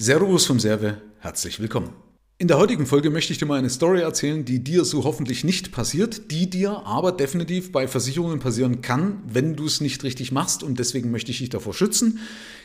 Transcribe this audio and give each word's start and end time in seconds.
Servus 0.00 0.46
vom 0.46 0.60
Serve, 0.60 1.02
herzlich 1.18 1.58
willkommen. 1.58 1.90
In 2.38 2.46
der 2.46 2.58
heutigen 2.58 2.86
Folge 2.86 3.10
möchte 3.10 3.32
ich 3.32 3.40
dir 3.40 3.46
mal 3.46 3.58
eine 3.58 3.68
Story 3.68 4.00
erzählen, 4.00 4.44
die 4.44 4.62
dir 4.62 4.84
so 4.84 5.02
hoffentlich 5.02 5.42
nicht 5.42 5.72
passiert, 5.72 6.30
die 6.30 6.48
dir 6.48 6.86
aber 6.86 7.10
definitiv 7.10 7.72
bei 7.72 7.88
Versicherungen 7.88 8.38
passieren 8.38 8.80
kann, 8.80 9.20
wenn 9.26 9.56
du 9.56 9.66
es 9.66 9.80
nicht 9.80 10.04
richtig 10.04 10.30
machst 10.30 10.62
und 10.62 10.78
deswegen 10.78 11.10
möchte 11.10 11.32
ich 11.32 11.38
dich 11.38 11.48
davor 11.48 11.74
schützen. 11.74 12.20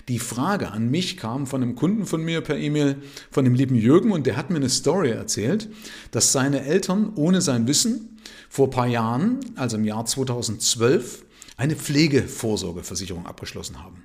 Die 0.10 0.20
Frage 0.20 0.70
an 0.70 0.92
mich 0.92 1.18
kam 1.18 1.48
von 1.48 1.64
einem 1.64 1.74
Kunden 1.74 2.06
von 2.06 2.24
mir 2.24 2.42
per 2.42 2.56
E-Mail, 2.56 2.98
von 3.32 3.46
dem 3.46 3.56
lieben 3.56 3.74
Jürgen 3.74 4.12
und 4.12 4.28
der 4.28 4.38
hat 4.38 4.52
mir 4.52 4.58
eine 4.58 4.70
Story 4.70 5.10
erzählt, 5.10 5.70
dass 6.12 6.34
seine 6.34 6.64
Eltern 6.64 7.14
ohne 7.16 7.42
sein 7.42 7.66
Wissen 7.66 8.20
vor 8.48 8.68
ein 8.68 8.72
paar 8.72 8.88
Jahren, 8.88 9.40
also 9.56 9.78
im 9.78 9.86
Jahr 9.86 10.06
2012, 10.06 11.26
eine 11.58 11.76
Pflegevorsorgeversicherung 11.76 13.26
abgeschlossen 13.26 13.84
haben. 13.84 14.04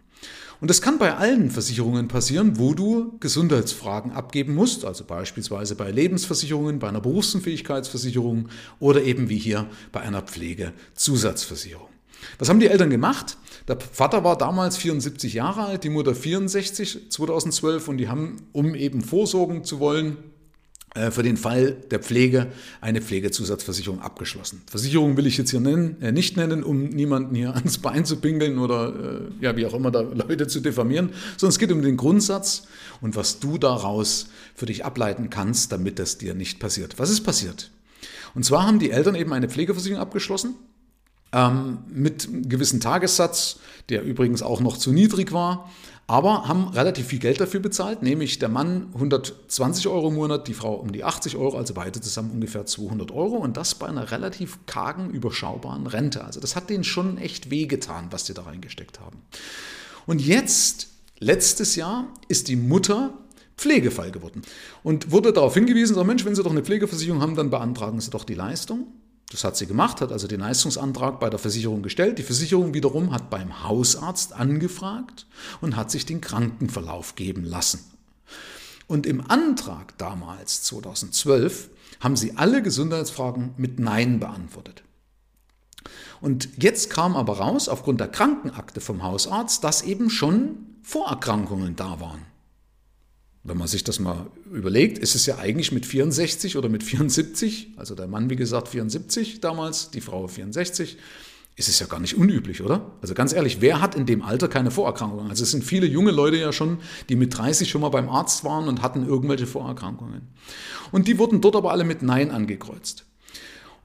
Und 0.60 0.70
das 0.70 0.82
kann 0.82 0.98
bei 0.98 1.14
allen 1.14 1.50
Versicherungen 1.50 2.08
passieren, 2.08 2.58
wo 2.58 2.74
du 2.74 3.16
Gesundheitsfragen 3.20 4.10
abgeben 4.12 4.54
musst, 4.54 4.84
also 4.84 5.04
beispielsweise 5.04 5.76
bei 5.76 5.90
Lebensversicherungen, 5.90 6.80
bei 6.80 6.88
einer 6.88 7.00
Berufsunfähigkeitsversicherung 7.00 8.48
oder 8.80 9.02
eben 9.02 9.28
wie 9.28 9.38
hier 9.38 9.66
bei 9.92 10.00
einer 10.00 10.22
Pflegezusatzversicherung. 10.22 11.88
Was 12.40 12.48
haben 12.48 12.58
die 12.58 12.66
Eltern 12.66 12.90
gemacht? 12.90 13.36
Der 13.68 13.78
Vater 13.78 14.24
war 14.24 14.36
damals 14.36 14.76
74 14.76 15.34
Jahre 15.34 15.66
alt, 15.66 15.84
die 15.84 15.90
Mutter 15.90 16.14
64 16.14 17.10
2012 17.10 17.86
und 17.86 17.98
die 17.98 18.08
haben, 18.08 18.36
um 18.52 18.74
eben 18.74 19.02
vorsorgen 19.02 19.62
zu 19.62 19.78
wollen, 19.78 20.16
für 21.10 21.22
den 21.22 21.36
Fall 21.36 21.72
der 21.90 22.00
Pflege 22.00 22.48
eine 22.80 23.00
Pflegezusatzversicherung 23.00 24.00
abgeschlossen. 24.00 24.62
Versicherung 24.66 25.16
will 25.16 25.26
ich 25.26 25.36
jetzt 25.36 25.50
hier 25.50 25.60
nennen, 25.60 26.00
äh, 26.00 26.12
nicht 26.12 26.36
nennen, 26.36 26.62
um 26.62 26.84
niemanden 26.84 27.34
hier 27.34 27.54
ans 27.54 27.78
Bein 27.78 28.04
zu 28.04 28.16
pingeln 28.16 28.58
oder 28.58 28.88
äh, 28.88 29.44
ja, 29.44 29.56
wie 29.56 29.66
auch 29.66 29.74
immer 29.74 29.90
da 29.90 30.00
Leute 30.00 30.46
zu 30.46 30.60
diffamieren, 30.60 31.10
sondern 31.36 31.52
es 31.52 31.58
geht 31.58 31.72
um 31.72 31.82
den 31.82 31.96
Grundsatz 31.96 32.64
und 33.00 33.16
was 33.16 33.38
du 33.38 33.58
daraus 33.58 34.28
für 34.54 34.66
dich 34.66 34.84
ableiten 34.84 35.30
kannst, 35.30 35.72
damit 35.72 35.98
das 35.98 36.18
dir 36.18 36.34
nicht 36.34 36.58
passiert. 36.58 36.98
Was 36.98 37.10
ist 37.10 37.20
passiert? 37.20 37.70
Und 38.34 38.44
zwar 38.44 38.66
haben 38.66 38.78
die 38.78 38.90
Eltern 38.90 39.14
eben 39.14 39.32
eine 39.32 39.48
Pflegeversicherung 39.48 40.00
abgeschlossen 40.00 40.54
ähm, 41.32 41.78
mit 41.88 42.28
einem 42.28 42.48
gewissen 42.48 42.80
Tagessatz, 42.80 43.58
der 43.88 44.02
übrigens 44.02 44.42
auch 44.42 44.60
noch 44.60 44.76
zu 44.76 44.92
niedrig 44.92 45.32
war, 45.32 45.70
aber 46.08 46.48
haben 46.48 46.68
relativ 46.68 47.08
viel 47.08 47.18
Geld 47.18 47.38
dafür 47.38 47.60
bezahlt, 47.60 48.02
nämlich 48.02 48.38
der 48.38 48.48
Mann 48.48 48.88
120 48.94 49.88
Euro 49.88 50.08
im 50.08 50.14
Monat, 50.14 50.48
die 50.48 50.54
Frau 50.54 50.74
um 50.74 50.90
die 50.90 51.04
80 51.04 51.36
Euro, 51.36 51.58
also 51.58 51.74
beide 51.74 52.00
zusammen 52.00 52.30
ungefähr 52.30 52.64
200 52.64 53.12
Euro 53.12 53.36
und 53.36 53.58
das 53.58 53.74
bei 53.74 53.86
einer 53.86 54.10
relativ 54.10 54.58
kargen, 54.64 55.10
überschaubaren 55.10 55.86
Rente. 55.86 56.24
Also 56.24 56.40
das 56.40 56.56
hat 56.56 56.70
denen 56.70 56.82
schon 56.82 57.18
echt 57.18 57.50
wehgetan, 57.50 58.08
was 58.10 58.24
die 58.24 58.32
da 58.32 58.42
reingesteckt 58.42 59.00
haben. 59.00 59.18
Und 60.06 60.22
jetzt, 60.22 60.88
letztes 61.18 61.76
Jahr, 61.76 62.06
ist 62.26 62.48
die 62.48 62.56
Mutter 62.56 63.12
Pflegefall 63.58 64.10
geworden 64.10 64.42
und 64.82 65.10
wurde 65.10 65.34
darauf 65.34 65.52
hingewiesen, 65.52 65.94
so 65.94 66.04
Mensch, 66.04 66.24
wenn 66.24 66.34
Sie 66.34 66.42
doch 66.42 66.50
eine 66.50 66.62
Pflegeversicherung 66.62 67.20
haben, 67.20 67.36
dann 67.36 67.50
beantragen 67.50 68.00
Sie 68.00 68.10
doch 68.10 68.24
die 68.24 68.34
Leistung. 68.34 68.86
Das 69.30 69.44
hat 69.44 69.56
sie 69.56 69.66
gemacht, 69.66 70.00
hat 70.00 70.10
also 70.10 70.26
den 70.26 70.40
Leistungsantrag 70.40 71.20
bei 71.20 71.28
der 71.28 71.38
Versicherung 71.38 71.82
gestellt. 71.82 72.18
Die 72.18 72.22
Versicherung 72.22 72.72
wiederum 72.72 73.12
hat 73.12 73.28
beim 73.28 73.62
Hausarzt 73.62 74.32
angefragt 74.32 75.26
und 75.60 75.76
hat 75.76 75.90
sich 75.90 76.06
den 76.06 76.22
Krankenverlauf 76.22 77.14
geben 77.14 77.44
lassen. 77.44 77.84
Und 78.86 79.04
im 79.06 79.30
Antrag 79.30 79.98
damals, 79.98 80.62
2012, 80.62 81.68
haben 82.00 82.16
sie 82.16 82.36
alle 82.36 82.62
Gesundheitsfragen 82.62 83.52
mit 83.58 83.78
Nein 83.78 84.18
beantwortet. 84.18 84.82
Und 86.20 86.48
jetzt 86.56 86.88
kam 86.90 87.14
aber 87.14 87.38
raus, 87.38 87.68
aufgrund 87.68 88.00
der 88.00 88.08
Krankenakte 88.08 88.80
vom 88.80 89.02
Hausarzt, 89.02 89.62
dass 89.62 89.82
eben 89.82 90.08
schon 90.08 90.78
Vorerkrankungen 90.82 91.76
da 91.76 92.00
waren. 92.00 92.24
Wenn 93.48 93.56
man 93.56 93.66
sich 93.66 93.82
das 93.82 93.98
mal 93.98 94.26
überlegt, 94.52 94.98
ist 94.98 95.14
es 95.14 95.24
ja 95.24 95.38
eigentlich 95.38 95.72
mit 95.72 95.86
64 95.86 96.58
oder 96.58 96.68
mit 96.68 96.82
74, 96.82 97.72
also 97.78 97.94
der 97.94 98.06
Mann 98.06 98.28
wie 98.28 98.36
gesagt 98.36 98.68
74 98.68 99.40
damals, 99.40 99.90
die 99.90 100.02
Frau 100.02 100.28
64, 100.28 100.98
ist 101.56 101.68
es 101.70 101.80
ja 101.80 101.86
gar 101.86 101.98
nicht 101.98 102.18
unüblich, 102.18 102.62
oder? 102.62 102.92
Also 103.00 103.14
ganz 103.14 103.32
ehrlich, 103.32 103.62
wer 103.62 103.80
hat 103.80 103.94
in 103.94 104.04
dem 104.04 104.20
Alter 104.20 104.48
keine 104.48 104.70
Vorerkrankungen? 104.70 105.30
Also 105.30 105.44
es 105.44 105.50
sind 105.50 105.64
viele 105.64 105.86
junge 105.86 106.10
Leute 106.10 106.36
ja 106.36 106.52
schon, 106.52 106.76
die 107.08 107.16
mit 107.16 107.38
30 107.38 107.70
schon 107.70 107.80
mal 107.80 107.88
beim 107.88 108.10
Arzt 108.10 108.44
waren 108.44 108.68
und 108.68 108.82
hatten 108.82 109.06
irgendwelche 109.06 109.46
Vorerkrankungen. 109.46 110.28
Und 110.92 111.08
die 111.08 111.18
wurden 111.18 111.40
dort 111.40 111.56
aber 111.56 111.70
alle 111.70 111.84
mit 111.84 112.02
Nein 112.02 112.30
angekreuzt. 112.30 113.06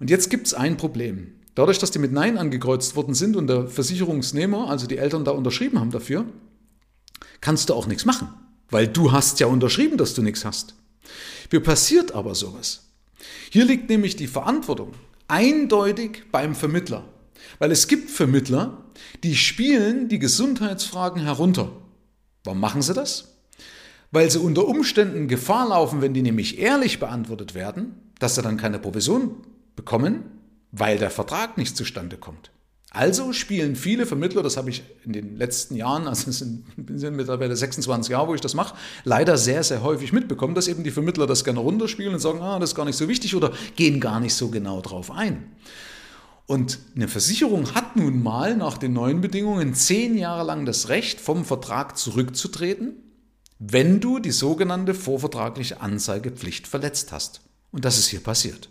Und 0.01 0.09
jetzt 0.09 0.29
gibt 0.29 0.45
es 0.45 0.53
ein 0.53 0.75
Problem. 0.75 1.35
Dadurch, 1.55 1.79
dass 1.79 1.91
die 1.91 1.99
mit 1.99 2.11
Nein 2.11 2.37
angekreuzt 2.37 2.97
worden 2.97 3.13
sind 3.13 3.37
und 3.37 3.47
der 3.47 3.67
Versicherungsnehmer, 3.67 4.69
also 4.69 4.87
die 4.87 4.97
Eltern 4.97 5.23
da 5.23 5.31
unterschrieben 5.31 5.79
haben 5.79 5.91
dafür, 5.91 6.25
kannst 7.39 7.69
du 7.69 7.75
auch 7.75 7.87
nichts 7.87 8.03
machen 8.03 8.27
weil 8.69 8.87
du 8.87 9.11
hast 9.11 9.39
ja 9.39 9.47
unterschrieben, 9.47 9.97
dass 9.97 10.13
du 10.13 10.21
nichts 10.21 10.45
hast. 10.45 10.75
Wie 11.49 11.59
passiert 11.59 12.13
aber 12.13 12.35
sowas? 12.35 12.89
Hier 13.51 13.65
liegt 13.65 13.89
nämlich 13.89 14.15
die 14.15 14.27
Verantwortung 14.27 14.93
eindeutig 15.27 16.23
beim 16.31 16.55
Vermittler, 16.55 17.05
weil 17.59 17.71
es 17.71 17.87
gibt 17.87 18.09
Vermittler, 18.09 18.83
die 19.23 19.35
spielen 19.35 20.09
die 20.09 20.19
Gesundheitsfragen 20.19 21.21
herunter. 21.21 21.71
Warum 22.43 22.59
machen 22.59 22.81
sie 22.81 22.93
das? 22.93 23.35
Weil 24.11 24.29
sie 24.29 24.39
unter 24.39 24.67
Umständen 24.67 25.27
Gefahr 25.27 25.69
laufen, 25.69 26.01
wenn 26.01 26.13
die 26.13 26.21
nämlich 26.21 26.59
ehrlich 26.59 26.99
beantwortet 26.99 27.55
werden, 27.55 27.95
dass 28.19 28.35
sie 28.35 28.41
dann 28.41 28.57
keine 28.57 28.79
Provision 28.79 29.37
bekommen, 29.75 30.23
weil 30.71 30.97
der 30.97 31.09
Vertrag 31.09 31.57
nicht 31.57 31.77
zustande 31.77 32.17
kommt. 32.17 32.52
Also 32.95 33.33
spielen 33.33 33.75
viele 33.75 34.05
Vermittler, 34.05 34.43
das 34.43 34.55
habe 34.55 34.69
ich 34.69 34.83
in 35.03 35.13
den 35.13 35.35
letzten 35.35 35.75
Jahren, 35.75 36.07
also 36.07 36.29
es 36.29 36.37
sind, 36.39 36.63
sind 36.93 37.15
mittlerweile 37.15 37.55
26 37.55 38.11
Jahre, 38.11 38.27
wo 38.27 38.35
ich 38.35 38.41
das 38.41 38.53
mache, 38.53 38.75
leider 39.03 39.35
sehr, 39.35 39.63
sehr 39.63 39.81
häufig 39.81 40.13
mitbekommen, 40.13 40.53
dass 40.53 40.67
eben 40.67 40.83
die 40.83 40.91
Vermittler 40.91 41.25
das 41.25 41.43
gerne 41.43 41.59
runterspielen 41.59 42.13
und 42.13 42.19
sagen, 42.19 42.39
ah, 42.41 42.59
das 42.59 42.69
ist 42.69 42.75
gar 42.75 42.85
nicht 42.85 42.95
so 42.95 43.09
wichtig 43.09 43.35
oder 43.35 43.51
gehen 43.75 43.99
gar 43.99 44.19
nicht 44.19 44.35
so 44.35 44.49
genau 44.49 44.79
drauf 44.79 45.09
ein. 45.09 45.51
Und 46.45 46.77
eine 46.95 47.07
Versicherung 47.07 47.73
hat 47.73 47.95
nun 47.95 48.21
mal 48.21 48.55
nach 48.55 48.77
den 48.77 48.93
neuen 48.93 49.21
Bedingungen 49.21 49.73
zehn 49.73 50.15
Jahre 50.15 50.45
lang 50.45 50.67
das 50.67 50.89
Recht, 50.89 51.19
vom 51.19 51.45
Vertrag 51.45 51.97
zurückzutreten, 51.97 52.93
wenn 53.57 54.01
du 54.01 54.19
die 54.19 54.31
sogenannte 54.31 54.93
vorvertragliche 54.93 55.81
Anzeigepflicht 55.81 56.67
verletzt 56.67 57.11
hast. 57.11 57.41
Und 57.71 57.85
das 57.85 57.97
ist 57.97 58.09
hier 58.09 58.19
passiert. 58.19 58.69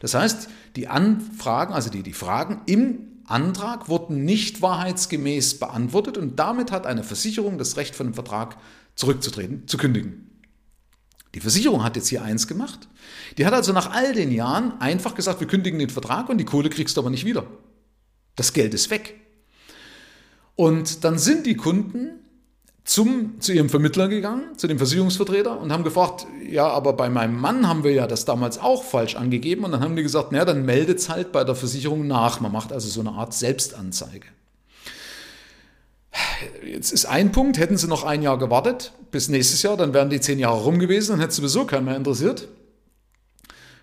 Das 0.00 0.14
heißt, 0.14 0.48
die 0.74 0.88
Anfragen, 0.88 1.74
also 1.74 1.90
die, 1.90 2.02
die 2.02 2.14
Fragen 2.14 2.62
im 2.64 3.17
Antrag 3.30 3.88
wurden 3.88 4.24
nicht 4.24 4.62
wahrheitsgemäß 4.62 5.58
beantwortet 5.58 6.16
und 6.16 6.38
damit 6.38 6.72
hat 6.72 6.86
eine 6.86 7.04
Versicherung 7.04 7.58
das 7.58 7.76
Recht 7.76 7.94
von 7.94 8.08
dem 8.08 8.14
Vertrag 8.14 8.56
zurückzutreten, 8.94 9.68
zu 9.68 9.76
kündigen. 9.76 10.28
Die 11.34 11.40
Versicherung 11.40 11.84
hat 11.84 11.96
jetzt 11.96 12.08
hier 12.08 12.22
eins 12.22 12.46
gemacht. 12.46 12.88
Die 13.36 13.44
hat 13.44 13.52
also 13.52 13.72
nach 13.72 13.90
all 13.90 14.14
den 14.14 14.32
Jahren 14.32 14.80
einfach 14.80 15.14
gesagt, 15.14 15.40
wir 15.40 15.46
kündigen 15.46 15.78
den 15.78 15.90
Vertrag 15.90 16.28
und 16.28 16.38
die 16.38 16.44
Kohle 16.44 16.70
kriegst 16.70 16.96
du 16.96 17.02
aber 17.02 17.10
nicht 17.10 17.26
wieder. 17.26 17.46
Das 18.34 18.52
Geld 18.52 18.72
ist 18.72 18.90
weg. 18.90 19.20
Und 20.56 21.04
dann 21.04 21.18
sind 21.18 21.46
die 21.46 21.56
Kunden 21.56 22.10
zum, 22.88 23.38
zu 23.40 23.52
ihrem 23.52 23.68
Vermittler 23.68 24.08
gegangen, 24.08 24.56
zu 24.56 24.66
dem 24.66 24.78
Versicherungsvertreter 24.78 25.60
und 25.60 25.72
haben 25.72 25.84
gefragt, 25.84 26.26
ja, 26.48 26.66
aber 26.66 26.94
bei 26.94 27.10
meinem 27.10 27.38
Mann 27.38 27.68
haben 27.68 27.84
wir 27.84 27.92
ja 27.92 28.06
das 28.06 28.24
damals 28.24 28.58
auch 28.58 28.82
falsch 28.82 29.14
angegeben 29.14 29.64
und 29.64 29.72
dann 29.72 29.82
haben 29.82 29.94
die 29.94 30.02
gesagt, 30.02 30.32
naja, 30.32 30.46
dann 30.46 30.64
meldet 30.64 30.98
es 30.98 31.10
halt 31.10 31.30
bei 31.30 31.44
der 31.44 31.54
Versicherung 31.54 32.06
nach. 32.06 32.40
Man 32.40 32.50
macht 32.50 32.72
also 32.72 32.88
so 32.88 33.00
eine 33.00 33.10
Art 33.10 33.34
Selbstanzeige. 33.34 34.28
Jetzt 36.64 36.92
ist 36.92 37.04
ein 37.04 37.30
Punkt, 37.30 37.58
hätten 37.58 37.76
sie 37.76 37.88
noch 37.88 38.04
ein 38.04 38.22
Jahr 38.22 38.38
gewartet, 38.38 38.94
bis 39.10 39.28
nächstes 39.28 39.62
Jahr, 39.62 39.76
dann 39.76 39.92
wären 39.92 40.08
die 40.08 40.20
zehn 40.20 40.38
Jahre 40.38 40.62
rum 40.62 40.78
gewesen, 40.78 41.12
dann 41.12 41.20
hätte 41.20 41.34
sowieso 41.34 41.66
keinen 41.66 41.84
mehr 41.84 41.96
interessiert. 41.96 42.48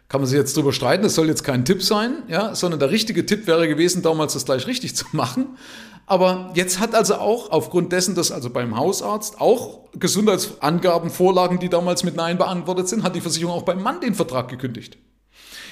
Kann 0.07 0.21
man 0.21 0.29
sich 0.29 0.37
jetzt 0.37 0.55
drüber 0.55 0.71
streiten, 0.71 1.03
das 1.03 1.15
soll 1.15 1.27
jetzt 1.27 1.43
kein 1.43 1.65
Tipp 1.65 1.81
sein, 1.81 2.23
ja, 2.27 2.53
sondern 2.53 2.79
der 2.79 2.91
richtige 2.91 3.25
Tipp 3.25 3.47
wäre 3.47 3.67
gewesen, 3.67 4.03
damals 4.03 4.33
das 4.33 4.45
gleich 4.45 4.67
richtig 4.67 4.95
zu 4.95 5.05
machen. 5.13 5.57
Aber 6.05 6.51
jetzt 6.53 6.79
hat 6.79 6.93
also 6.93 7.15
auch 7.15 7.49
aufgrund 7.49 7.91
dessen, 7.91 8.13
dass 8.13 8.31
also 8.31 8.51
beim 8.51 8.77
Hausarzt 8.77 9.41
auch 9.41 9.89
Gesundheitsangaben 9.93 11.09
vorlagen, 11.09 11.59
die 11.59 11.69
damals 11.69 12.03
mit 12.03 12.15
Nein 12.15 12.37
beantwortet 12.37 12.87
sind, 12.87 13.03
hat 13.03 13.15
die 13.15 13.21
Versicherung 13.21 13.55
auch 13.55 13.63
beim 13.63 13.81
Mann 13.81 14.01
den 14.01 14.13
Vertrag 14.13 14.47
gekündigt. 14.47 14.97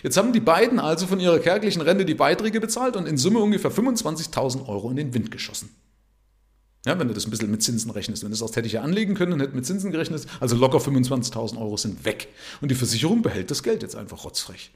Jetzt 0.01 0.17
haben 0.17 0.33
die 0.33 0.39
beiden 0.39 0.79
also 0.79 1.05
von 1.05 1.19
ihrer 1.19 1.39
kärglichen 1.39 1.81
Rente 1.81 2.03
die 2.03 2.15
Beiträge 2.15 2.59
bezahlt 2.59 2.95
und 2.95 3.07
in 3.07 3.17
Summe 3.17 3.39
ungefähr 3.39 3.71
25.000 3.71 4.67
Euro 4.67 4.89
in 4.89 4.95
den 4.95 5.13
Wind 5.13 5.29
geschossen. 5.29 5.69
Ja, 6.85 6.99
wenn 6.99 7.07
du 7.07 7.13
das 7.13 7.25
ein 7.25 7.31
bisschen 7.31 7.49
mit 7.49 7.63
Zinsen 7.63 7.91
rechnest. 7.91 8.23
Wenn 8.23 8.29
du 8.29 8.33
das 8.33 8.39
sagst, 8.39 8.57
hätte 8.57 8.67
ich 8.67 8.73
ja 8.73 8.81
anlegen 8.81 9.15
können 9.15 9.31
und 9.31 9.39
hätte 9.39 9.55
mit 9.55 9.65
Zinsen 9.65 9.91
gerechnet, 9.91 10.25
also 10.41 10.57
locker 10.57 10.79
25.000 10.79 11.57
Euro 11.57 11.77
sind 11.77 12.03
weg. 12.03 12.27
Und 12.59 12.71
die 12.71 12.75
Versicherung 12.75 13.21
behält 13.21 13.51
das 13.51 13.63
Geld 13.63 13.83
jetzt 13.83 13.95
einfach 13.95 14.25
rotzfrech. 14.25 14.71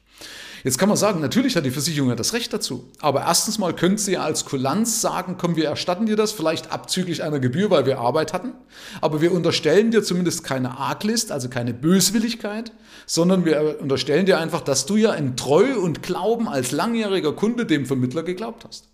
Jetzt 0.64 0.78
kann 0.78 0.88
man 0.88 0.96
sagen, 0.96 1.20
natürlich 1.20 1.54
hat 1.54 1.66
die 1.66 1.70
Versicherung 1.70 2.08
ja 2.08 2.16
das 2.16 2.32
Recht 2.32 2.52
dazu. 2.52 2.88
Aber 3.00 3.20
erstens 3.20 3.58
mal 3.58 3.76
könnte 3.76 4.02
sie 4.02 4.12
ja 4.12 4.22
als 4.22 4.46
Kulanz 4.46 5.02
sagen, 5.02 5.36
komm, 5.38 5.54
wir 5.54 5.66
erstatten 5.66 6.06
dir 6.06 6.16
das, 6.16 6.32
vielleicht 6.32 6.72
abzüglich 6.72 7.22
einer 7.22 7.40
Gebühr, 7.40 7.70
weil 7.70 7.84
wir 7.84 7.98
Arbeit 7.98 8.32
hatten. 8.32 8.54
Aber 9.02 9.20
wir 9.20 9.32
unterstellen 9.32 9.90
dir 9.90 10.02
zumindest 10.02 10.44
keine 10.44 10.78
Arglist, 10.78 11.30
also 11.30 11.50
keine 11.50 11.74
Böswilligkeit, 11.74 12.72
sondern 13.06 13.44
wir 13.44 13.80
unterstellen 13.80 14.24
dir 14.24 14.38
einfach, 14.38 14.62
dass 14.62 14.86
du 14.86 14.96
ja 14.96 15.12
in 15.12 15.36
Treu 15.36 15.78
und 15.78 16.02
Glauben 16.02 16.48
als 16.48 16.72
langjähriger 16.72 17.34
Kunde 17.34 17.66
dem 17.66 17.84
Vermittler 17.84 18.22
geglaubt 18.22 18.64
hast. 18.66 18.87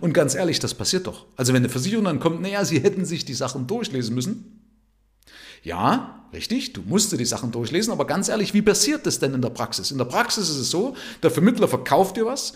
Und 0.00 0.12
ganz 0.12 0.34
ehrlich, 0.34 0.58
das 0.58 0.74
passiert 0.74 1.06
doch. 1.06 1.26
Also 1.36 1.52
wenn 1.52 1.62
eine 1.62 1.68
Versicherung 1.68 2.04
dann 2.04 2.20
kommt, 2.20 2.40
naja, 2.40 2.64
sie 2.64 2.80
hätten 2.80 3.04
sich 3.04 3.24
die 3.24 3.34
Sachen 3.34 3.66
durchlesen 3.66 4.14
müssen. 4.14 4.60
Ja, 5.62 6.24
richtig, 6.32 6.72
du 6.72 6.82
musst 6.82 7.12
dir 7.12 7.16
die 7.16 7.24
Sachen 7.24 7.50
durchlesen, 7.50 7.92
aber 7.92 8.06
ganz 8.06 8.28
ehrlich, 8.28 8.54
wie 8.54 8.62
passiert 8.62 9.06
das 9.06 9.18
denn 9.18 9.34
in 9.34 9.42
der 9.42 9.50
Praxis? 9.50 9.90
In 9.90 9.98
der 9.98 10.04
Praxis 10.04 10.48
ist 10.48 10.56
es 10.56 10.70
so, 10.70 10.94
der 11.22 11.30
Vermittler 11.30 11.68
verkauft 11.68 12.16
dir 12.16 12.26
was, 12.26 12.52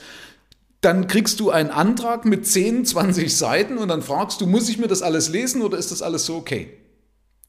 dann 0.82 1.06
kriegst 1.06 1.40
du 1.40 1.50
einen 1.50 1.70
Antrag 1.70 2.24
mit 2.24 2.46
10, 2.46 2.84
20 2.84 3.36
Seiten 3.36 3.78
und 3.78 3.88
dann 3.88 4.02
fragst 4.02 4.40
du, 4.40 4.46
muss 4.46 4.68
ich 4.68 4.78
mir 4.78 4.88
das 4.88 5.02
alles 5.02 5.28
lesen 5.28 5.62
oder 5.62 5.78
ist 5.78 5.92
das 5.92 6.02
alles 6.02 6.26
so 6.26 6.36
okay? 6.36 6.76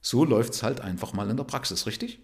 So 0.02 0.26
läuft 0.26 0.54
es 0.54 0.64
halt 0.64 0.82
einfach 0.82 1.14
mal 1.14 1.30
in 1.30 1.38
der 1.38 1.44
Praxis, 1.44 1.86
richtig? 1.88 2.20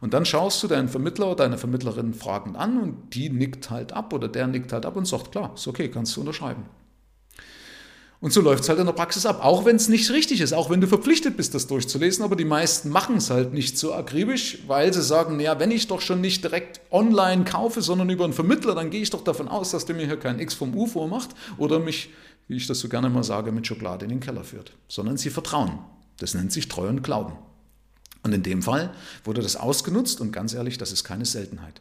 Und 0.00 0.14
dann 0.14 0.24
schaust 0.24 0.62
du 0.62 0.66
deinen 0.66 0.88
Vermittler 0.88 1.26
oder 1.26 1.44
deine 1.44 1.58
Vermittlerin 1.58 2.14
fragend 2.14 2.56
an 2.56 2.80
und 2.80 3.14
die 3.14 3.28
nickt 3.28 3.68
halt 3.68 3.92
ab 3.92 4.12
oder 4.14 4.28
der 4.28 4.46
nickt 4.46 4.72
halt 4.72 4.86
ab 4.86 4.96
und 4.96 5.06
sagt, 5.06 5.32
klar, 5.32 5.52
ist 5.54 5.68
okay, 5.68 5.90
kannst 5.90 6.16
du 6.16 6.20
unterschreiben. 6.20 6.64
Und 8.22 8.34
so 8.34 8.42
läuft 8.42 8.64
es 8.64 8.68
halt 8.68 8.78
in 8.78 8.84
der 8.84 8.92
Praxis 8.92 9.24
ab, 9.24 9.42
auch 9.42 9.64
wenn 9.64 9.76
es 9.76 9.88
nicht 9.88 10.10
richtig 10.10 10.42
ist, 10.42 10.52
auch 10.52 10.68
wenn 10.68 10.82
du 10.82 10.86
verpflichtet 10.86 11.38
bist, 11.38 11.54
das 11.54 11.66
durchzulesen, 11.66 12.22
aber 12.22 12.36
die 12.36 12.44
meisten 12.44 12.90
machen 12.90 13.16
es 13.16 13.30
halt 13.30 13.54
nicht 13.54 13.78
so 13.78 13.94
akribisch, 13.94 14.58
weil 14.66 14.92
sie 14.92 15.02
sagen, 15.02 15.38
naja, 15.38 15.58
wenn 15.58 15.70
ich 15.70 15.88
doch 15.88 16.02
schon 16.02 16.20
nicht 16.20 16.44
direkt 16.44 16.82
online 16.90 17.44
kaufe, 17.44 17.80
sondern 17.80 18.10
über 18.10 18.24
einen 18.24 18.34
Vermittler, 18.34 18.74
dann 18.74 18.90
gehe 18.90 19.00
ich 19.00 19.08
doch 19.08 19.24
davon 19.24 19.48
aus, 19.48 19.70
dass 19.70 19.86
der 19.86 19.96
mir 19.96 20.04
hier 20.04 20.18
kein 20.18 20.38
X 20.38 20.52
vom 20.52 20.76
U 20.76 20.86
vormacht 20.86 21.30
oder 21.56 21.78
mich, 21.78 22.10
wie 22.46 22.56
ich 22.56 22.66
das 22.66 22.80
so 22.80 22.90
gerne 22.90 23.08
mal 23.08 23.24
sage, 23.24 23.52
mit 23.52 23.66
Schokolade 23.66 24.04
in 24.04 24.10
den 24.10 24.20
Keller 24.20 24.44
führt, 24.44 24.72
sondern 24.86 25.16
sie 25.16 25.30
vertrauen. 25.30 25.78
Das 26.18 26.34
nennt 26.34 26.52
sich 26.52 26.68
Treu 26.68 26.88
und 26.88 27.02
Glauben. 27.02 27.32
Und 28.22 28.34
in 28.34 28.42
dem 28.42 28.60
Fall 28.60 28.92
wurde 29.24 29.40
das 29.40 29.56
ausgenutzt 29.56 30.20
und 30.20 30.30
ganz 30.30 30.52
ehrlich, 30.52 30.76
das 30.76 30.92
ist 30.92 31.04
keine 31.04 31.24
Seltenheit. 31.24 31.80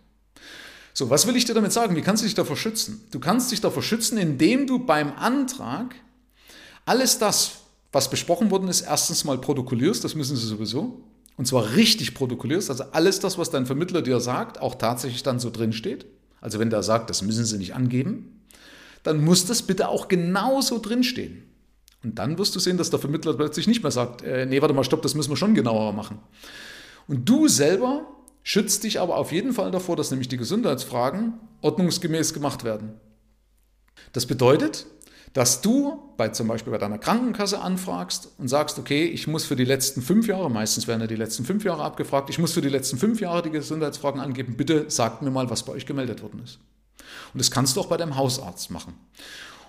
So, 0.93 1.09
was 1.09 1.27
will 1.27 1.35
ich 1.35 1.43
dir 1.43 1.53
damit 1.53 1.73
sagen? 1.73 1.97
Wie 1.97 2.01
kannst 2.01 2.23
du 2.23 2.25
dich 2.25 2.35
davor 2.35 2.55
schützen? 2.55 3.01
Du 3.11 3.19
kannst 3.19 3.51
dich 3.51 3.59
davor 3.59 3.83
schützen, 3.83 4.17
indem 4.17 4.67
du 4.67 4.79
beim 4.79 5.11
Antrag 5.13 5.95
alles 6.89 7.19
das, 7.19 7.57
was 7.91 8.09
besprochen 8.09 8.49
worden 8.49 8.67
ist, 8.67 8.81
erstens 8.81 9.23
mal 9.23 9.37
protokollierst, 9.37 10.03
das 10.03 10.15
müssen 10.15 10.35
sie 10.35 10.47
sowieso, 10.47 11.03
und 11.37 11.45
zwar 11.45 11.75
richtig 11.75 12.15
protokollierst, 12.15 12.71
also 12.71 12.83
alles 12.91 13.19
das, 13.19 13.37
was 13.37 13.51
dein 13.51 13.67
Vermittler 13.67 14.01
dir 14.01 14.19
sagt, 14.19 14.59
auch 14.59 14.73
tatsächlich 14.73 15.21
dann 15.21 15.39
so 15.39 15.51
drin 15.51 15.71
steht. 15.71 16.07
Also 16.41 16.57
wenn 16.57 16.71
der 16.71 16.81
sagt, 16.81 17.11
das 17.11 17.21
müssen 17.21 17.45
sie 17.45 17.59
nicht 17.59 17.75
angeben, 17.75 18.41
dann 19.03 19.23
muss 19.23 19.45
das 19.45 19.61
bitte 19.61 19.87
auch 19.87 20.07
genauso 20.07 20.79
drinstehen. 20.79 21.43
Und 22.03 22.17
dann 22.17 22.39
wirst 22.39 22.55
du 22.55 22.59
sehen, 22.59 22.77
dass 22.77 22.89
der 22.89 22.99
Vermittler 22.99 23.33
plötzlich 23.35 23.67
nicht 23.67 23.83
mehr 23.83 23.91
sagt, 23.91 24.23
äh, 24.23 24.47
nee, 24.47 24.59
warte 24.59 24.73
mal, 24.73 24.83
stopp, 24.83 25.03
das 25.03 25.13
müssen 25.13 25.29
wir 25.29 25.37
schon 25.37 25.53
genauer 25.53 25.93
machen. 25.93 26.17
Und 27.07 27.29
du 27.29 27.47
selber 27.47 28.07
schützt 28.41 28.83
dich 28.83 28.99
aber 28.99 29.17
auf 29.17 29.31
jeden 29.31 29.53
Fall 29.53 29.69
davor, 29.69 29.95
dass 29.95 30.09
nämlich 30.09 30.27
die 30.27 30.37
Gesundheitsfragen 30.37 31.33
ordnungsgemäß 31.61 32.33
gemacht 32.33 32.63
werden. 32.63 32.93
Das 34.13 34.25
bedeutet, 34.25 34.87
dass 35.33 35.61
du 35.61 36.13
bei 36.17 36.29
zum 36.29 36.47
Beispiel 36.47 36.71
bei 36.71 36.79
deiner 36.79 36.97
Krankenkasse 36.97 37.61
anfragst 37.61 38.29
und 38.37 38.47
sagst, 38.47 38.79
okay, 38.79 39.05
ich 39.05 39.27
muss 39.27 39.45
für 39.45 39.55
die 39.55 39.65
letzten 39.65 40.01
fünf 40.01 40.27
Jahre, 40.27 40.49
meistens 40.49 40.87
werden 40.87 41.01
ja 41.01 41.07
die 41.07 41.15
letzten 41.15 41.45
fünf 41.45 41.63
Jahre 41.63 41.83
abgefragt, 41.83 42.29
ich 42.29 42.39
muss 42.39 42.53
für 42.53 42.61
die 42.61 42.69
letzten 42.69 42.97
fünf 42.97 43.21
Jahre 43.21 43.43
die 43.43 43.51
Gesundheitsfragen 43.51 44.19
angeben, 44.19 44.55
bitte 44.57 44.89
sagt 44.89 45.21
mir 45.21 45.31
mal, 45.31 45.49
was 45.49 45.63
bei 45.63 45.73
euch 45.73 45.85
gemeldet 45.85 46.23
worden 46.23 46.41
ist. 46.43 46.59
Und 47.33 47.39
das 47.39 47.51
kannst 47.51 47.75
du 47.75 47.81
auch 47.81 47.87
bei 47.87 47.97
deinem 47.97 48.15
Hausarzt 48.15 48.71
machen. 48.71 48.93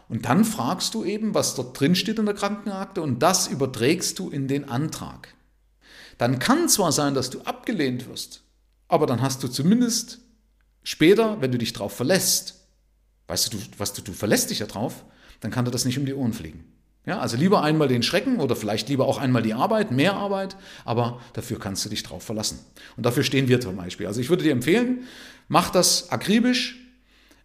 Und 0.08 0.24
dann 0.24 0.44
fragst 0.44 0.94
du 0.94 1.04
eben, 1.04 1.34
was 1.34 1.54
dort 1.54 1.78
drin 1.78 1.94
steht 1.94 2.18
in 2.18 2.26
der 2.26 2.34
Krankenakte 2.34 3.00
und 3.00 3.20
das 3.20 3.46
überträgst 3.46 4.18
du 4.18 4.28
in 4.28 4.48
den 4.48 4.68
Antrag. 4.68 5.34
Dann 6.18 6.38
kann 6.38 6.68
zwar 6.68 6.90
sein, 6.90 7.14
dass 7.14 7.30
du 7.30 7.40
abgelehnt 7.42 8.08
wirst, 8.08 8.42
aber 8.88 9.06
dann 9.06 9.22
hast 9.22 9.42
du 9.42 9.48
zumindest 9.48 10.18
später, 10.82 11.40
wenn 11.40 11.52
du 11.52 11.58
dich 11.58 11.72
darauf 11.72 11.94
verlässt, 11.94 12.66
weißt 13.28 13.52
du, 13.52 13.58
du 13.58 13.64
was 13.78 13.92
du, 13.92 14.02
du 14.02 14.12
verlässt 14.12 14.50
dich 14.50 14.58
ja 14.58 14.66
drauf, 14.66 15.04
dann 15.40 15.50
kann 15.50 15.64
dir 15.64 15.70
das 15.70 15.84
nicht 15.84 15.98
um 15.98 16.06
die 16.06 16.14
Ohren 16.14 16.32
fliegen. 16.32 16.64
Ja, 17.06 17.18
also 17.18 17.36
lieber 17.36 17.62
einmal 17.62 17.88
den 17.88 18.02
Schrecken 18.02 18.40
oder 18.40 18.54
vielleicht 18.54 18.88
lieber 18.88 19.06
auch 19.06 19.18
einmal 19.18 19.42
die 19.42 19.54
Arbeit, 19.54 19.90
mehr 19.90 20.14
Arbeit, 20.14 20.56
aber 20.84 21.20
dafür 21.32 21.58
kannst 21.58 21.84
du 21.84 21.88
dich 21.88 22.02
drauf 22.02 22.22
verlassen. 22.22 22.58
Und 22.96 23.06
dafür 23.06 23.22
stehen 23.22 23.48
wir 23.48 23.60
zum 23.60 23.76
Beispiel. 23.76 24.06
Also 24.06 24.20
ich 24.20 24.28
würde 24.28 24.42
dir 24.42 24.52
empfehlen, 24.52 25.04
mach 25.48 25.70
das 25.70 26.10
akribisch, 26.10 26.78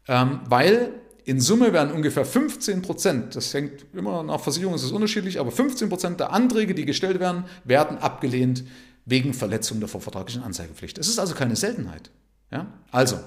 ähm, 0.08 0.42
weil 0.46 0.92
in 1.24 1.40
Summe 1.40 1.74
werden 1.74 1.92
ungefähr 1.92 2.26
15 2.26 2.82
Prozent, 2.82 3.36
das 3.36 3.54
hängt 3.54 3.86
immer 3.94 4.22
nach 4.24 4.42
Versicherung, 4.42 4.76
ist 4.76 4.84
es 4.84 4.92
unterschiedlich, 4.92 5.40
aber 5.40 5.52
15 5.52 5.90
Prozent 5.90 6.20
der 6.20 6.32
Anträge, 6.32 6.76
die 6.76 6.86
gestellt 6.86 7.20
werden, 7.20 7.46
werden 7.64 7.98
abgelehnt 7.98 8.64
wegen 9.06 9.34
Verletzung 9.34 9.80
der 9.80 9.90
vorvertraglichen 9.90 10.44
Anzeigepflicht. 10.44 10.98
Es 10.98 11.08
ist 11.08 11.18
also 11.18 11.34
keine 11.34 11.56
Seltenheit. 11.56 12.12
Ja? 12.52 12.68
Also, 12.92 13.20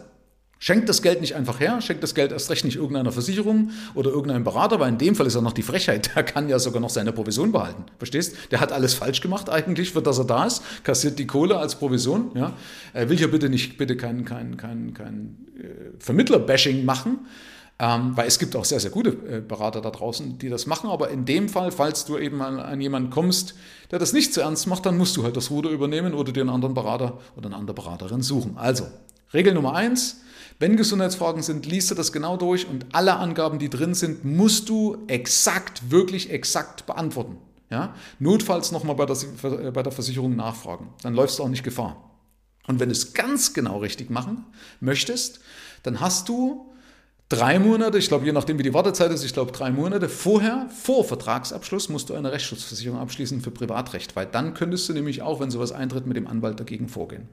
Schenkt 0.60 0.88
das 0.88 1.02
Geld 1.02 1.20
nicht 1.20 1.36
einfach 1.36 1.60
her, 1.60 1.80
schenkt 1.80 2.02
das 2.02 2.16
Geld 2.16 2.32
erst 2.32 2.50
recht 2.50 2.64
nicht 2.64 2.76
irgendeiner 2.76 3.12
Versicherung 3.12 3.70
oder 3.94 4.10
irgendeinem 4.10 4.42
Berater, 4.42 4.80
weil 4.80 4.88
in 4.88 4.98
dem 4.98 5.14
Fall 5.14 5.26
ist 5.26 5.36
er 5.36 5.42
noch 5.42 5.52
die 5.52 5.62
Frechheit, 5.62 6.10
der 6.16 6.24
kann 6.24 6.48
ja 6.48 6.58
sogar 6.58 6.80
noch 6.80 6.90
seine 6.90 7.12
Provision 7.12 7.52
behalten. 7.52 7.84
Verstehst? 7.98 8.34
Der 8.50 8.60
hat 8.60 8.72
alles 8.72 8.94
falsch 8.94 9.20
gemacht 9.20 9.48
eigentlich, 9.48 9.92
für 9.92 10.02
das 10.02 10.18
er 10.18 10.24
da 10.24 10.46
ist, 10.46 10.62
kassiert 10.82 11.18
die 11.20 11.28
Kohle 11.28 11.58
als 11.58 11.76
Provision. 11.76 12.32
Ja? 12.34 12.54
Er 12.92 13.08
will 13.08 13.16
hier 13.16 13.30
bitte 13.30 13.48
nicht, 13.48 13.78
bitte 13.78 13.96
kein, 13.96 14.24
kein, 14.24 14.56
kein, 14.56 14.94
kein 14.94 15.46
äh, 15.58 15.96
Vermittler-Bashing 16.00 16.84
machen, 16.84 17.20
ähm, 17.78 18.16
weil 18.16 18.26
es 18.26 18.40
gibt 18.40 18.56
auch 18.56 18.64
sehr, 18.64 18.80
sehr 18.80 18.90
gute 18.90 19.10
äh, 19.10 19.40
Berater 19.40 19.80
da 19.80 19.90
draußen, 19.90 20.38
die 20.38 20.48
das 20.48 20.66
machen, 20.66 20.90
aber 20.90 21.10
in 21.10 21.24
dem 21.24 21.48
Fall, 21.48 21.70
falls 21.70 22.04
du 22.04 22.18
eben 22.18 22.42
an, 22.42 22.58
an 22.58 22.80
jemanden 22.80 23.10
kommst, 23.10 23.54
der 23.92 24.00
das 24.00 24.12
nicht 24.12 24.34
so 24.34 24.40
ernst 24.40 24.66
macht, 24.66 24.86
dann 24.86 24.98
musst 24.98 25.16
du 25.16 25.22
halt 25.22 25.36
das 25.36 25.52
Ruder 25.52 25.70
übernehmen 25.70 26.14
oder 26.14 26.32
dir 26.32 26.40
einen 26.40 26.50
anderen 26.50 26.74
Berater 26.74 27.18
oder 27.36 27.46
eine 27.46 27.56
andere 27.56 27.74
Beraterin 27.74 28.22
suchen. 28.22 28.56
Also, 28.56 28.88
Regel 29.32 29.54
Nummer 29.54 29.74
eins, 29.74 30.22
wenn 30.58 30.76
Gesundheitsfragen 30.76 31.42
sind, 31.42 31.66
liest 31.66 31.90
du 31.90 31.94
das 31.94 32.12
genau 32.12 32.36
durch 32.36 32.66
und 32.66 32.86
alle 32.92 33.16
Angaben, 33.16 33.58
die 33.58 33.70
drin 33.70 33.94
sind, 33.94 34.24
musst 34.24 34.68
du 34.68 35.04
exakt, 35.06 35.90
wirklich 35.90 36.30
exakt 36.30 36.86
beantworten. 36.86 37.38
Ja? 37.70 37.94
Notfalls 38.18 38.72
nochmal 38.72 38.96
bei 38.96 39.06
der, 39.06 39.16
äh, 39.44 39.70
bei 39.70 39.82
der 39.82 39.92
Versicherung 39.92 40.34
nachfragen. 40.34 40.88
Dann 41.02 41.14
läufst 41.14 41.38
du 41.38 41.44
auch 41.44 41.48
nicht 41.48 41.62
Gefahr. 41.62 42.10
Und 42.66 42.80
wenn 42.80 42.88
du 42.88 42.92
es 42.92 43.14
ganz 43.14 43.54
genau 43.54 43.78
richtig 43.78 44.10
machen 44.10 44.44
möchtest, 44.80 45.40
dann 45.84 46.00
hast 46.00 46.28
du 46.28 46.66
drei 47.28 47.58
Monate, 47.58 47.98
ich 47.98 48.08
glaube, 48.08 48.26
je 48.26 48.32
nachdem 48.32 48.58
wie 48.58 48.62
die 48.62 48.74
Wartezeit 48.74 49.10
ist, 49.12 49.24
ich 49.24 49.32
glaube 49.32 49.52
drei 49.52 49.70
Monate 49.70 50.08
vorher, 50.08 50.68
vor 50.70 51.04
Vertragsabschluss, 51.04 51.88
musst 51.88 52.10
du 52.10 52.14
eine 52.14 52.32
Rechtsschutzversicherung 52.32 52.98
abschließen 52.98 53.40
für 53.40 53.50
Privatrecht, 53.50 54.16
weil 54.16 54.26
dann 54.26 54.54
könntest 54.54 54.88
du 54.88 54.92
nämlich 54.92 55.22
auch, 55.22 55.40
wenn 55.40 55.50
sowas 55.50 55.72
eintritt, 55.72 56.06
mit 56.06 56.16
dem 56.16 56.26
Anwalt 56.26 56.58
dagegen 56.58 56.88
vorgehen. 56.88 57.28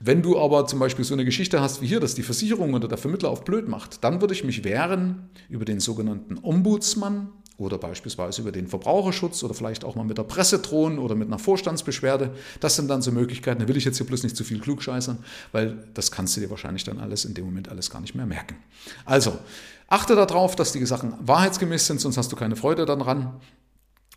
Wenn 0.00 0.22
du 0.22 0.38
aber 0.38 0.66
zum 0.66 0.78
Beispiel 0.78 1.04
so 1.04 1.14
eine 1.14 1.24
Geschichte 1.24 1.60
hast 1.60 1.82
wie 1.82 1.86
hier, 1.86 1.98
dass 1.98 2.14
die 2.14 2.22
Versicherung 2.22 2.74
oder 2.74 2.86
der 2.86 2.98
Vermittler 2.98 3.30
auf 3.30 3.44
blöd 3.44 3.68
macht, 3.68 4.04
dann 4.04 4.20
würde 4.20 4.32
ich 4.32 4.44
mich 4.44 4.62
wehren 4.62 5.28
über 5.48 5.64
den 5.64 5.80
sogenannten 5.80 6.38
Ombudsmann 6.40 7.32
oder 7.56 7.76
beispielsweise 7.76 8.42
über 8.42 8.52
den 8.52 8.68
Verbraucherschutz 8.68 9.42
oder 9.42 9.52
vielleicht 9.52 9.84
auch 9.84 9.96
mal 9.96 10.04
mit 10.04 10.16
der 10.16 10.22
Presse 10.22 10.60
drohen 10.60 11.00
oder 11.00 11.16
mit 11.16 11.26
einer 11.26 11.40
Vorstandsbeschwerde. 11.40 12.32
Das 12.60 12.76
sind 12.76 12.88
dann 12.88 13.02
so 13.02 13.10
Möglichkeiten. 13.10 13.60
Da 13.60 13.66
will 13.66 13.76
ich 13.76 13.84
jetzt 13.84 13.96
hier 13.96 14.06
bloß 14.06 14.22
nicht 14.22 14.36
zu 14.36 14.44
viel 14.44 14.60
klugscheißern, 14.60 15.18
weil 15.50 15.88
das 15.94 16.12
kannst 16.12 16.36
du 16.36 16.40
dir 16.40 16.50
wahrscheinlich 16.50 16.84
dann 16.84 17.00
alles 17.00 17.24
in 17.24 17.34
dem 17.34 17.44
Moment 17.44 17.68
alles 17.68 17.90
gar 17.90 18.00
nicht 18.00 18.14
mehr 18.14 18.26
merken. 18.26 18.54
Also, 19.04 19.36
achte 19.88 20.14
darauf, 20.14 20.54
dass 20.54 20.70
die 20.70 20.86
Sachen 20.86 21.14
wahrheitsgemäß 21.20 21.88
sind, 21.88 22.00
sonst 22.00 22.16
hast 22.16 22.30
du 22.30 22.36
keine 22.36 22.54
Freude 22.54 22.86
daran. 22.86 23.40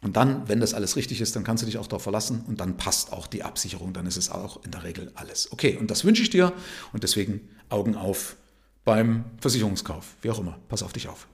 Und 0.04 0.18
dann, 0.18 0.50
wenn 0.50 0.60
das 0.60 0.74
alles 0.74 0.96
richtig 0.96 1.22
ist, 1.22 1.36
dann 1.36 1.44
kannst 1.44 1.62
du 1.62 1.68
dich 1.68 1.78
auch 1.78 1.86
darauf 1.86 2.02
verlassen 2.02 2.44
und 2.48 2.60
dann 2.60 2.76
passt 2.76 3.14
auch 3.14 3.28
die 3.28 3.44
Absicherung, 3.44 3.94
dann 3.94 4.08
ist 4.08 4.18
es 4.18 4.32
auch 4.32 4.64
in 4.66 4.72
der 4.72 4.84
Regel 4.84 5.12
alles. 5.14 5.52
Okay, 5.52 5.78
und 5.80 5.92
das 5.92 6.06
wünsche 6.06 6.24
ich 6.24 6.32
dir 6.32 6.54
und 6.92 7.04
deswegen 7.04 7.48
Augen 7.70 7.96
auf 7.96 8.36
beim 8.84 9.26
Versicherungskauf. 9.40 10.16
Wie 10.22 10.32
auch 10.32 10.40
immer, 10.40 10.58
pass 10.70 10.82
auf 10.82 10.92
dich 10.92 11.08
auf. 11.08 11.28